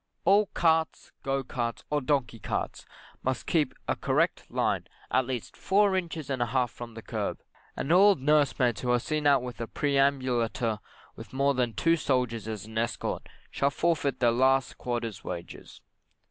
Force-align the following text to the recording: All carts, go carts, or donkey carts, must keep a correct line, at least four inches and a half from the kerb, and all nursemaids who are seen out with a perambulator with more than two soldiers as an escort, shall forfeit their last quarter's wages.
All 0.25 0.47
carts, 0.55 1.11
go 1.21 1.43
carts, 1.43 1.83
or 1.91 2.01
donkey 2.01 2.39
carts, 2.39 2.87
must 3.21 3.45
keep 3.45 3.75
a 3.87 3.95
correct 3.95 4.49
line, 4.49 4.87
at 5.11 5.27
least 5.27 5.55
four 5.55 5.95
inches 5.95 6.27
and 6.31 6.41
a 6.41 6.47
half 6.47 6.71
from 6.71 6.95
the 6.95 7.03
kerb, 7.03 7.37
and 7.77 7.91
all 7.91 8.15
nursemaids 8.15 8.81
who 8.81 8.89
are 8.89 8.97
seen 8.99 9.27
out 9.27 9.43
with 9.43 9.61
a 9.61 9.67
perambulator 9.67 10.79
with 11.15 11.33
more 11.33 11.53
than 11.53 11.73
two 11.75 11.95
soldiers 11.97 12.47
as 12.47 12.65
an 12.65 12.79
escort, 12.79 13.29
shall 13.51 13.69
forfeit 13.69 14.17
their 14.19 14.31
last 14.31 14.79
quarter's 14.79 15.23
wages. 15.23 15.81